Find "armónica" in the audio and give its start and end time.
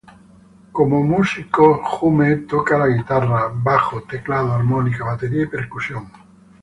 4.51-5.05